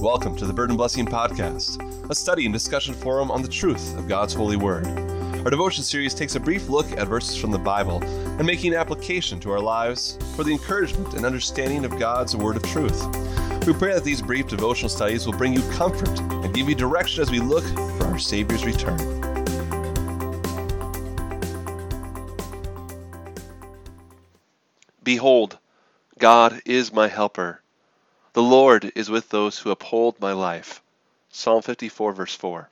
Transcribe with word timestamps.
Welcome 0.00 0.36
to 0.36 0.46
the 0.46 0.52
Burden 0.52 0.76
Blessing 0.76 1.06
Podcast, 1.06 2.08
a 2.08 2.14
study 2.14 2.44
and 2.44 2.52
discussion 2.52 2.94
forum 2.94 3.32
on 3.32 3.42
the 3.42 3.48
truth 3.48 3.98
of 3.98 4.06
God's 4.06 4.32
holy 4.32 4.56
word. 4.56 4.86
Our 5.44 5.50
devotion 5.50 5.82
series 5.82 6.14
takes 6.14 6.36
a 6.36 6.40
brief 6.40 6.68
look 6.68 6.92
at 6.92 7.08
verses 7.08 7.36
from 7.36 7.50
the 7.50 7.58
Bible 7.58 8.00
and 8.04 8.46
making 8.46 8.74
application 8.74 9.40
to 9.40 9.50
our 9.50 9.58
lives 9.58 10.16
for 10.36 10.44
the 10.44 10.52
encouragement 10.52 11.14
and 11.14 11.26
understanding 11.26 11.84
of 11.84 11.98
God's 11.98 12.36
word 12.36 12.56
of 12.56 12.62
truth. 12.62 13.04
We 13.66 13.72
pray 13.72 13.92
that 13.92 14.04
these 14.04 14.22
brief 14.22 14.46
devotional 14.46 14.88
studies 14.88 15.26
will 15.26 15.36
bring 15.36 15.52
you 15.52 15.68
comfort 15.72 16.16
and 16.20 16.54
give 16.54 16.68
you 16.68 16.76
direction 16.76 17.20
as 17.20 17.32
we 17.32 17.40
look 17.40 17.64
for 17.64 18.04
our 18.04 18.20
Savior's 18.20 18.64
return. 18.64 18.98
Behold, 25.02 25.58
God 26.20 26.62
is 26.64 26.92
my 26.92 27.08
helper. 27.08 27.62
The 28.34 28.42
Lord 28.42 28.92
is 28.94 29.08
with 29.08 29.30
those 29.30 29.58
who 29.58 29.70
uphold 29.70 30.20
my 30.20 30.32
life. 30.32 30.82
Psalm 31.30 31.62
54, 31.62 32.12
verse 32.12 32.34
4. 32.34 32.68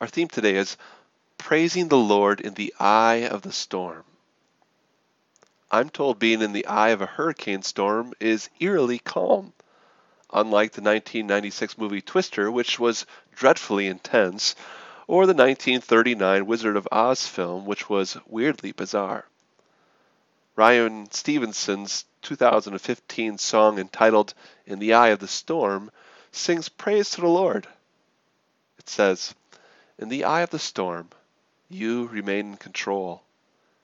Our 0.00 0.08
theme 0.08 0.28
today 0.28 0.56
is 0.56 0.76
praising 1.36 1.88
the 1.88 1.98
Lord 1.98 2.40
in 2.40 2.54
the 2.54 2.74
eye 2.80 3.28
of 3.30 3.42
the 3.42 3.52
storm. 3.52 4.04
I'm 5.70 5.90
told 5.90 6.18
being 6.18 6.40
in 6.40 6.52
the 6.52 6.66
eye 6.66 6.90
of 6.90 7.02
a 7.02 7.06
hurricane 7.06 7.62
storm 7.62 8.12
is 8.18 8.48
eerily 8.60 8.98
calm, 8.98 9.52
unlike 10.32 10.72
the 10.72 10.82
1996 10.82 11.76
movie 11.76 12.00
Twister, 12.00 12.50
which 12.50 12.78
was 12.78 13.06
dreadfully 13.34 13.86
intense, 13.86 14.54
or 15.06 15.26
the 15.26 15.34
1939 15.34 16.46
Wizard 16.46 16.76
of 16.76 16.88
Oz 16.90 17.26
film, 17.26 17.66
which 17.66 17.88
was 17.90 18.16
weirdly 18.26 18.72
bizarre. 18.72 19.26
Ryan 20.56 21.10
Stevenson's 21.10 22.04
2015 22.22 23.36
song 23.38 23.78
entitled 23.78 24.32
In 24.64 24.78
the 24.78 24.94
Eye 24.94 25.08
of 25.08 25.18
the 25.18 25.28
Storm 25.28 25.90
sings 26.30 26.68
praise 26.68 27.10
to 27.10 27.20
the 27.20 27.28
Lord. 27.28 27.66
It 28.78 28.88
says, 28.88 29.34
In 29.98 30.08
the 30.08 30.24
eye 30.24 30.40
of 30.40 30.50
the 30.50 30.58
storm, 30.58 31.10
you 31.68 32.06
remain 32.06 32.52
in 32.52 32.56
control. 32.56 33.22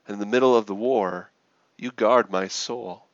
And 0.05 0.13
in 0.13 0.19
the 0.19 0.25
middle 0.25 0.55
of 0.55 0.65
the 0.65 0.75
war, 0.75 1.29
you 1.77 1.91
guard 1.91 2.31
my 2.31 2.47
soul. 2.47 3.05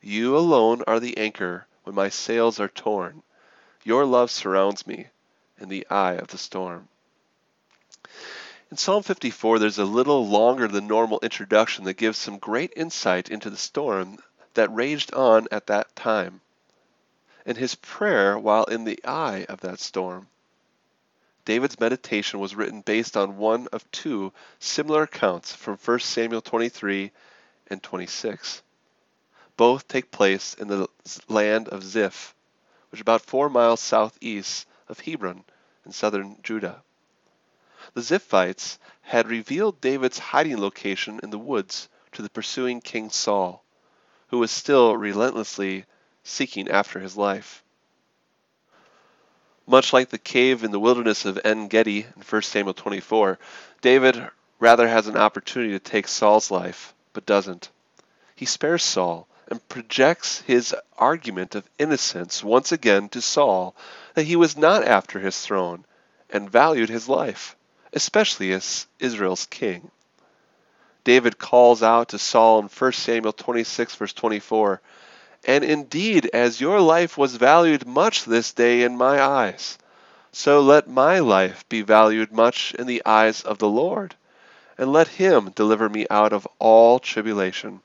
You 0.00 0.36
alone 0.36 0.82
are 0.86 1.00
the 1.00 1.16
anchor 1.16 1.66
when 1.84 1.94
my 1.94 2.08
sails 2.08 2.60
are 2.60 2.68
torn. 2.68 3.22
Your 3.84 4.04
love 4.04 4.30
surrounds 4.30 4.86
me 4.86 5.06
in 5.58 5.68
the 5.68 5.86
eye 5.88 6.14
of 6.14 6.28
the 6.28 6.38
storm. 6.38 6.88
In 8.70 8.76
Psalm 8.76 9.02
54, 9.02 9.58
there's 9.58 9.78
a 9.78 9.84
little 9.84 10.28
longer 10.28 10.68
than 10.68 10.86
normal 10.86 11.20
introduction 11.22 11.84
that 11.84 11.94
gives 11.94 12.18
some 12.18 12.38
great 12.38 12.72
insight 12.76 13.30
into 13.30 13.48
the 13.48 13.56
storm 13.56 14.18
that 14.58 14.74
raged 14.74 15.14
on 15.14 15.46
at 15.52 15.68
that 15.68 15.94
time, 15.94 16.40
and 17.46 17.56
his 17.56 17.76
prayer 17.76 18.36
while 18.36 18.64
in 18.64 18.82
the 18.82 18.98
eye 19.04 19.46
of 19.48 19.60
that 19.60 19.78
storm. 19.78 20.26
David's 21.44 21.78
meditation 21.78 22.40
was 22.40 22.56
written 22.56 22.80
based 22.80 23.16
on 23.16 23.38
one 23.38 23.68
of 23.68 23.88
two 23.92 24.32
similar 24.58 25.04
accounts 25.04 25.54
from 25.54 25.76
1 25.76 26.00
Samuel 26.00 26.42
23 26.42 27.12
and 27.68 27.80
26. 27.80 28.62
Both 29.56 29.86
take 29.86 30.10
place 30.10 30.54
in 30.54 30.66
the 30.66 30.88
land 31.28 31.68
of 31.68 31.84
Ziph, 31.84 32.34
which 32.90 32.98
is 32.98 33.02
about 33.02 33.22
four 33.22 33.48
miles 33.48 33.80
southeast 33.80 34.66
of 34.88 34.98
Hebron 34.98 35.44
in 35.86 35.92
southern 35.92 36.36
Judah. 36.42 36.82
The 37.94 38.00
Ziphites 38.00 38.78
had 39.02 39.28
revealed 39.28 39.80
David's 39.80 40.18
hiding 40.18 40.60
location 40.60 41.20
in 41.22 41.30
the 41.30 41.38
woods 41.38 41.88
to 42.12 42.22
the 42.22 42.28
pursuing 42.28 42.80
King 42.80 43.08
Saul, 43.10 43.64
who 44.28 44.38
was 44.38 44.50
still 44.50 44.96
relentlessly 44.96 45.84
seeking 46.22 46.68
after 46.68 47.00
his 47.00 47.16
life. 47.16 47.62
Much 49.66 49.92
like 49.92 50.08
the 50.08 50.18
cave 50.18 50.64
in 50.64 50.70
the 50.70 50.80
wilderness 50.80 51.24
of 51.24 51.38
En 51.44 51.68
Gedi 51.68 52.00
in 52.00 52.22
1 52.22 52.42
Samuel 52.42 52.74
24, 52.74 53.38
David 53.80 54.30
rather 54.58 54.88
has 54.88 55.06
an 55.06 55.16
opportunity 55.16 55.72
to 55.72 55.78
take 55.78 56.08
Saul's 56.08 56.50
life, 56.50 56.94
but 57.12 57.26
doesn't. 57.26 57.70
He 58.34 58.46
spares 58.46 58.82
Saul 58.82 59.28
and 59.50 59.66
projects 59.68 60.40
his 60.42 60.74
argument 60.96 61.54
of 61.54 61.68
innocence 61.78 62.44
once 62.44 62.72
again 62.72 63.08
to 63.10 63.20
Saul 63.20 63.74
that 64.14 64.24
he 64.24 64.36
was 64.36 64.56
not 64.56 64.84
after 64.84 65.18
his 65.20 65.40
throne 65.40 65.84
and 66.30 66.50
valued 66.50 66.88
his 66.88 67.08
life, 67.08 67.56
especially 67.92 68.52
as 68.52 68.86
Israel's 68.98 69.46
king. 69.46 69.90
David 71.08 71.38
calls 71.38 71.82
out 71.82 72.10
to 72.10 72.18
Saul 72.18 72.58
in 72.58 72.68
1 72.68 72.92
Samuel 72.92 73.32
26, 73.32 73.94
verse 73.94 74.12
24, 74.12 74.78
And 75.46 75.64
indeed, 75.64 76.28
as 76.34 76.60
your 76.60 76.82
life 76.82 77.16
was 77.16 77.36
valued 77.36 77.86
much 77.86 78.26
this 78.26 78.52
day 78.52 78.82
in 78.82 78.94
my 78.94 79.18
eyes, 79.18 79.78
so 80.32 80.60
let 80.60 80.86
my 80.86 81.20
life 81.20 81.66
be 81.70 81.80
valued 81.80 82.30
much 82.30 82.74
in 82.74 82.86
the 82.86 83.00
eyes 83.06 83.40
of 83.40 83.56
the 83.56 83.70
Lord, 83.70 84.16
and 84.76 84.92
let 84.92 85.08
him 85.08 85.50
deliver 85.54 85.88
me 85.88 86.06
out 86.10 86.34
of 86.34 86.46
all 86.58 86.98
tribulation. 86.98 87.80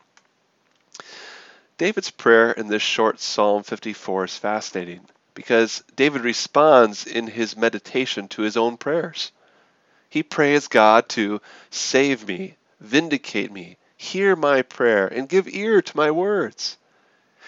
David's 1.77 2.11
prayer 2.11 2.51
in 2.51 2.67
this 2.67 2.83
short 2.83 3.21
Psalm 3.21 3.63
54 3.63 4.25
is 4.25 4.35
fascinating 4.35 4.99
because 5.33 5.81
David 5.95 6.25
responds 6.25 7.07
in 7.07 7.27
his 7.27 7.55
meditation 7.55 8.27
to 8.27 8.41
his 8.41 8.57
own 8.57 8.75
prayers. 8.75 9.31
He 10.09 10.23
prays 10.23 10.67
God 10.67 11.07
to 11.15 11.39
save 11.69 12.27
me 12.27 12.57
Vindicate 12.83 13.49
me, 13.49 13.77
hear 13.95 14.35
my 14.35 14.61
prayer, 14.61 15.07
and 15.07 15.29
give 15.29 15.47
ear 15.47 15.81
to 15.81 15.97
my 15.97 16.11
words. 16.11 16.77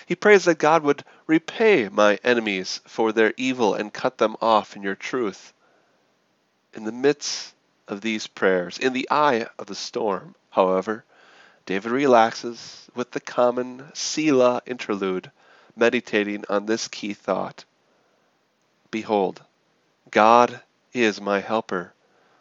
He 0.05 0.15
prays 0.15 0.45
that 0.45 0.59
God 0.59 0.81
would 0.83 1.03
repay 1.27 1.89
my 1.89 2.17
enemies 2.23 2.79
for 2.87 3.11
their 3.11 3.33
evil 3.35 3.73
and 3.73 3.93
cut 3.93 4.17
them 4.17 4.37
off 4.41 4.77
in 4.77 4.81
your 4.81 4.95
truth. 4.95 5.53
In 6.73 6.85
the 6.85 6.91
midst 6.93 7.53
of 7.87 7.99
these 7.99 8.27
prayers, 8.27 8.77
in 8.77 8.93
the 8.93 9.09
eye 9.11 9.47
of 9.59 9.65
the 9.67 9.75
storm, 9.75 10.35
however, 10.51 11.03
David 11.65 11.91
relaxes 11.91 12.87
with 12.95 13.11
the 13.11 13.19
common 13.19 13.91
Selah 13.93 14.61
interlude, 14.65 15.31
meditating 15.75 16.45
on 16.47 16.65
this 16.65 16.87
key 16.87 17.13
thought 17.13 17.65
Behold, 18.89 19.43
God 20.09 20.61
is 20.93 21.19
my 21.19 21.41
helper. 21.41 21.93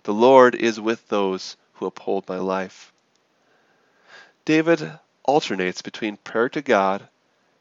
The 0.04 0.14
Lord 0.14 0.54
is 0.54 0.78
with 0.78 1.08
those 1.08 1.56
who 1.74 1.86
uphold 1.86 2.28
my 2.28 2.38
life. 2.38 2.92
David 4.44 4.98
alternates 5.24 5.82
between 5.82 6.16
prayer 6.18 6.48
to 6.50 6.62
God 6.62 7.08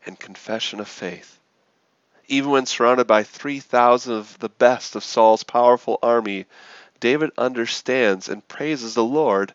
and 0.06 0.20
confession 0.20 0.80
of 0.80 0.88
faith. 0.88 1.40
Even 2.28 2.52
when 2.52 2.66
surrounded 2.66 3.08
by 3.08 3.24
3,000 3.24 4.14
of 4.14 4.40
the 4.40 4.50
best 4.50 4.96
of 4.96 5.04
Saul's 5.04 5.44
powerful 5.44 6.00
army, 6.02 6.46
David 7.00 7.32
understands 7.38 8.30
and 8.30 8.48
praises 8.48 8.94
the 8.94 9.04
Lord 9.04 9.54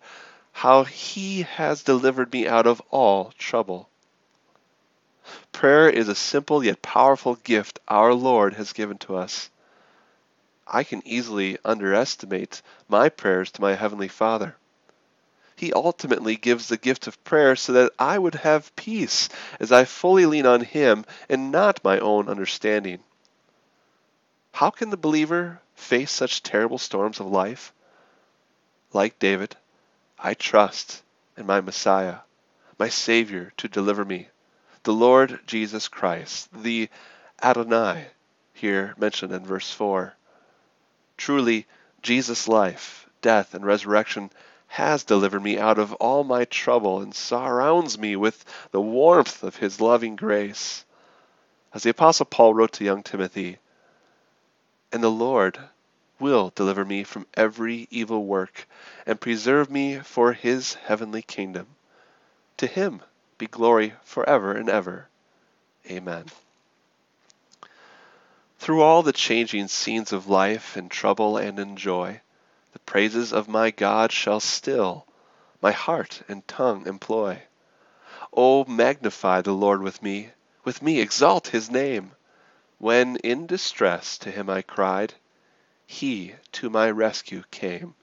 how 0.53 0.85
he 0.85 1.43
has 1.43 1.83
delivered 1.83 2.33
me 2.33 2.47
out 2.47 2.67
of 2.67 2.83
all 2.91 3.33
trouble. 3.39 3.89
Prayer 5.53 5.89
is 5.89 6.09
a 6.09 6.15
simple 6.15 6.65
yet 6.65 6.83
powerful 6.83 7.37
gift 7.37 7.79
our 7.89 8.15
Lord 8.15 8.55
has 8.55 8.73
given 8.73 8.99
to 8.99 9.17
us. 9.17 9.51
I 10.71 10.85
can 10.85 11.01
easily 11.07 11.57
underestimate 11.65 12.61
my 12.89 13.09
prayers 13.09 13.51
to 13.53 13.63
my 13.63 13.75
Heavenly 13.75 14.09
Father. 14.09 14.57
He 15.57 15.73
ultimately 15.73 16.37
gives 16.37 16.69
the 16.69 16.77
gift 16.77 17.07
of 17.07 17.25
prayer 17.25 17.57
so 17.57 17.73
that 17.73 17.93
I 17.99 18.19
would 18.19 18.35
have 18.37 18.77
peace 18.77 19.29
as 19.59 19.73
I 19.73 19.87
fully 19.87 20.27
lean 20.27 20.45
on 20.45 20.61
Him 20.61 21.05
and 21.29 21.51
not 21.51 21.83
my 21.83 21.99
own 21.99 22.29
understanding. 22.29 23.03
How 24.53 24.71
can 24.71 24.91
the 24.91 24.97
believer 24.97 25.61
face 25.75 26.13
such 26.13 26.43
terrible 26.43 26.79
storms 26.79 27.19
of 27.19 27.27
life? 27.27 27.73
Like 28.93 29.19
David, 29.19 29.57
I 30.19 30.35
trust 30.35 31.03
in 31.37 31.47
my 31.47 31.61
Messiah, 31.61 32.19
my 32.79 32.89
Savior, 32.89 33.53
to 33.57 33.69
deliver 33.69 34.05
me, 34.05 34.29
the 34.83 34.93
Lord 34.93 35.41
Jesus 35.47 35.89
Christ, 35.89 36.49
the 36.53 36.89
Adonai, 37.43 38.09
here 38.53 38.95
mentioned 38.99 39.33
in 39.33 39.45
verse 39.47 39.73
4. 39.73 40.15
Truly, 41.19 41.67
Jesus' 42.01 42.49
life, 42.49 43.07
death, 43.21 43.53
and 43.53 43.67
resurrection 43.67 44.31
has 44.69 45.05
delivered 45.05 45.43
me 45.43 45.59
out 45.59 45.79
of 45.79 45.93
all 45.95 46.25
my 46.25 46.45
trouble 46.45 47.01
and 47.01 47.15
surrounds 47.15 47.99
me 47.99 48.17
with 48.17 48.45
the 48.71 48.81
warmth 48.81 49.43
of 49.43 49.57
his 49.57 49.81
loving 49.81 50.17
grace. 50.17 50.85
As 51.75 51.83
the 51.83 51.91
Apostle 51.91 52.27
Paul 52.27 52.55
wrote 52.55 52.73
to 52.75 52.85
young 52.85 53.03
Timothy, 53.03 53.59
And 54.93 55.03
the 55.03 55.11
Lord 55.11 55.59
will 56.19 56.53
deliver 56.55 56.85
me 56.85 57.05
from 57.05 57.27
every 57.35 57.89
evil 57.91 58.25
work 58.25 58.67
and 59.05 59.21
preserve 59.21 59.71
me 59.71 59.99
for 59.99 60.33
his 60.33 60.75
heavenly 60.75 61.23
kingdom. 61.23 61.67
To 62.59 62.67
him 62.67 63.03
be 63.39 63.47
glory 63.47 63.95
forever 64.05 64.53
and 64.53 64.69
ever. 64.69 65.09
Amen. 65.91 66.27
Through 68.59 68.83
all 68.83 69.03
the 69.03 69.13
changing 69.13 69.69
scenes 69.69 70.13
of 70.13 70.29
life 70.29 70.77
in 70.77 70.89
trouble 70.89 71.37
and 71.37 71.59
in 71.59 71.77
joy, 71.77 72.21
the 72.73 72.81
praises 72.81 73.33
of 73.33 73.49
my 73.49 73.71
God 73.71 74.13
shall 74.13 74.41
still 74.41 75.07
my 75.63 75.73
heart 75.73 76.23
and 76.29 76.47
tongue 76.47 76.87
employ. 76.87 77.43
O 78.33 78.65
magnify 78.65 79.43
the 79.43 79.53
Lord 79.53 79.83
with 79.83 80.03
me, 80.03 80.31
with 80.65 80.83
me 80.83 81.01
exalt 81.01 81.49
his 81.49 81.71
name. 81.71 82.13
When 82.79 83.17
in 83.17 83.47
distress 83.47 84.19
to 84.19 84.31
him 84.31 84.51
I 84.51 84.63
cried, 84.63 85.15
he 85.87 86.35
to 86.53 86.69
my 86.69 86.91
rescue 86.91 87.45
came. 87.51 87.95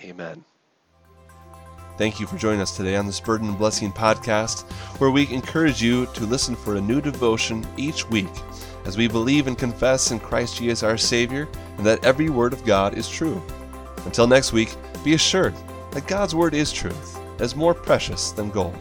Amen. 0.00 0.44
Thank 1.98 2.20
you 2.20 2.26
for 2.26 2.36
joining 2.36 2.60
us 2.60 2.76
today 2.76 2.94
on 2.96 3.06
this 3.06 3.20
Burden 3.20 3.48
and 3.48 3.56
Blessing 3.56 3.90
podcast, 3.90 4.70
where 5.00 5.10
we 5.10 5.32
encourage 5.32 5.82
you 5.82 6.04
to 6.06 6.26
listen 6.26 6.54
for 6.54 6.76
a 6.76 6.80
new 6.80 7.00
devotion 7.00 7.66
each 7.78 8.06
week 8.10 8.28
as 8.84 8.98
we 8.98 9.08
believe 9.08 9.46
and 9.46 9.56
confess 9.56 10.10
in 10.10 10.20
Christ 10.20 10.58
Jesus 10.58 10.82
our 10.82 10.98
Savior 10.98 11.48
and 11.78 11.86
that 11.86 12.04
every 12.04 12.28
word 12.28 12.52
of 12.52 12.66
God 12.66 12.98
is 12.98 13.08
true. 13.08 13.42
Until 14.04 14.26
next 14.26 14.52
week, 14.52 14.76
be 15.04 15.14
assured 15.14 15.54
that 15.92 16.06
God's 16.06 16.34
word 16.34 16.52
is 16.52 16.70
truth, 16.70 17.18
as 17.40 17.56
more 17.56 17.72
precious 17.72 18.30
than 18.30 18.50
gold. 18.50 18.76